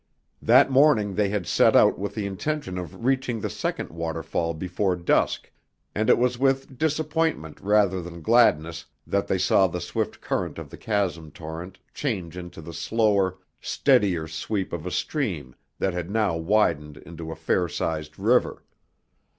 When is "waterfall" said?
3.91-4.55